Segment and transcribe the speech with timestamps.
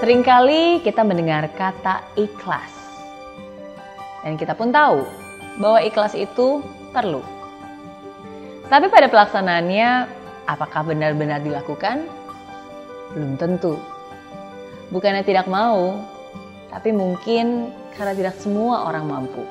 [0.00, 2.72] Seringkali kita mendengar kata ikhlas.
[4.24, 5.04] Dan kita pun tahu
[5.60, 7.20] bahwa ikhlas itu perlu.
[8.72, 10.08] Tapi pada pelaksanaannya,
[10.48, 12.08] apakah benar-benar dilakukan?
[13.12, 13.76] Belum tentu.
[14.88, 16.00] Bukannya tidak mau,
[16.72, 19.44] tapi mungkin karena tidak semua orang mampu.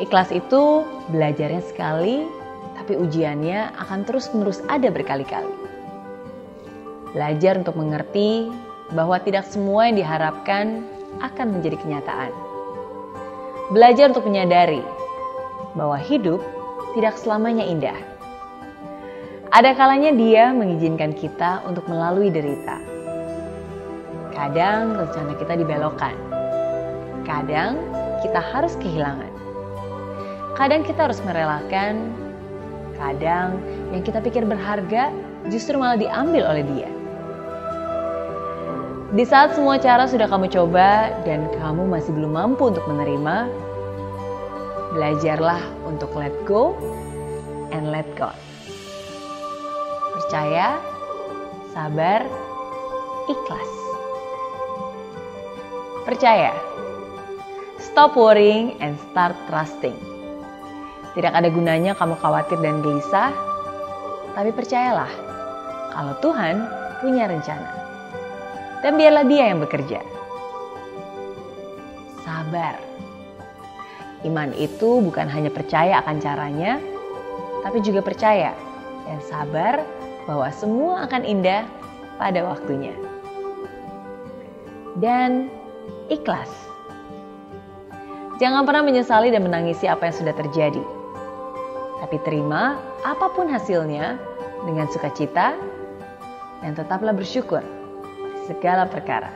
[0.00, 0.80] Ikhlas itu
[1.12, 2.24] belajarnya sekali,
[2.80, 5.65] tapi ujiannya akan terus-menerus ada berkali-kali.
[7.16, 8.52] Belajar untuk mengerti
[8.92, 10.84] bahwa tidak semua yang diharapkan
[11.24, 12.28] akan menjadi kenyataan.
[13.72, 14.84] Belajar untuk menyadari
[15.72, 16.44] bahwa hidup
[16.92, 17.96] tidak selamanya indah.
[19.48, 22.84] Ada kalanya dia mengizinkan kita untuk melalui derita.
[24.36, 26.12] Kadang rencana kita dibelokkan.
[27.24, 27.80] Kadang
[28.20, 29.32] kita harus kehilangan.
[30.52, 32.12] Kadang kita harus merelakan.
[33.00, 33.56] Kadang
[33.96, 35.08] yang kita pikir berharga
[35.48, 37.05] justru malah diambil oleh dia.
[39.14, 43.46] Di saat semua cara sudah kamu coba dan kamu masih belum mampu untuk menerima,
[44.98, 46.74] belajarlah untuk let go
[47.70, 48.34] and let God.
[50.10, 50.82] Percaya,
[51.70, 52.26] sabar,
[53.30, 53.70] ikhlas.
[56.02, 56.50] Percaya.
[57.78, 59.94] Stop worrying and start trusting.
[61.14, 63.30] Tidak ada gunanya kamu khawatir dan gelisah,
[64.34, 65.14] tapi percayalah
[65.94, 66.66] kalau Tuhan
[66.98, 67.85] punya rencana
[68.86, 69.98] dan biarlah dia yang bekerja.
[72.22, 72.78] Sabar.
[74.22, 76.78] Iman itu bukan hanya percaya akan caranya,
[77.66, 78.54] tapi juga percaya
[79.10, 79.82] dan sabar
[80.30, 81.66] bahwa semua akan indah
[82.14, 82.94] pada waktunya.
[85.02, 85.50] Dan
[86.06, 86.54] ikhlas.
[88.38, 90.84] Jangan pernah menyesali dan menangisi apa yang sudah terjadi.
[92.06, 94.14] Tapi terima apa pun hasilnya
[94.62, 95.58] dengan sukacita
[96.62, 97.66] dan tetaplah bersyukur
[98.46, 99.28] segala perkara.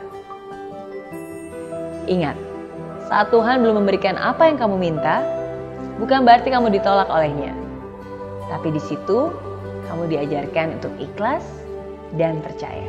[2.09, 2.33] Ingat,
[3.11, 5.21] saat Tuhan belum memberikan apa yang kamu minta,
[5.99, 7.51] bukan berarti kamu ditolak olehnya.
[8.49, 9.31] Tapi di situ
[9.91, 11.43] kamu diajarkan untuk ikhlas
[12.15, 12.87] dan percaya.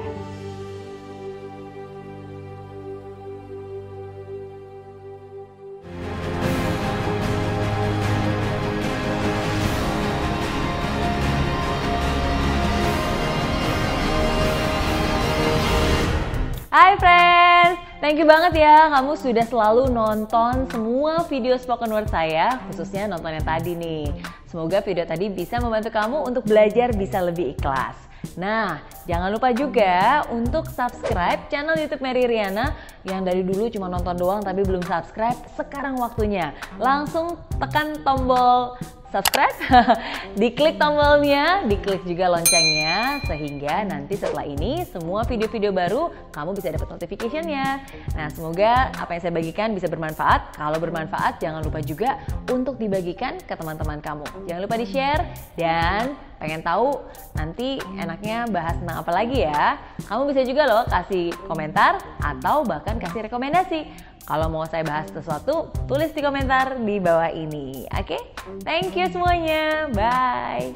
[16.73, 22.65] Hai friends, thank you banget ya kamu sudah selalu nonton semua video spoken word saya,
[22.65, 24.09] khususnya nonton yang tadi nih.
[24.49, 27.93] Semoga video tadi bisa membantu kamu untuk belajar bisa lebih ikhlas.
[28.41, 32.73] Nah, jangan lupa juga untuk subscribe channel YouTube Mary Riana
[33.05, 35.37] yang dari dulu cuma nonton doang tapi belum subscribe.
[35.53, 36.57] Sekarang waktunya.
[36.81, 38.81] Langsung tekan tombol
[39.13, 39.53] subscribe,
[40.41, 46.89] diklik tombolnya, diklik juga loncengnya sehingga nanti setelah ini semua video-video baru kamu bisa dapat
[46.89, 47.85] notificationnya.
[48.17, 50.57] Nah semoga apa yang saya bagikan bisa bermanfaat.
[50.57, 52.17] Kalau bermanfaat jangan lupa juga
[52.49, 54.25] untuk dibagikan ke teman-teman kamu.
[54.49, 55.23] Jangan lupa di share
[55.61, 56.99] dan pengen tahu
[57.39, 59.79] nanti enaknya bahas tentang apa lagi ya.
[60.09, 63.87] Kamu bisa juga loh kasih komentar atau bahkan kasih rekomendasi.
[64.23, 67.91] Kalau mau saya bahas sesuatu, tulis di komentar di bawah ini.
[67.91, 68.15] Oke?
[68.15, 68.23] Okay?
[68.63, 69.91] Thank you semuanya.
[69.91, 70.71] Bye.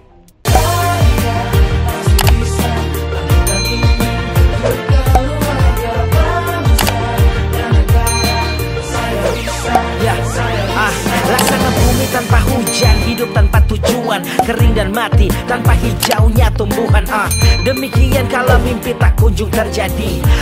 [9.96, 10.14] Ya,
[10.78, 10.94] ah,
[12.16, 17.04] tanpa hujan, hidup tanpa tujuan, kering dan mati tanpa hijaunya tumbuhan.
[17.12, 17.28] Ah,
[17.60, 20.24] demikian kalau mimpi tak kunjung terjadi,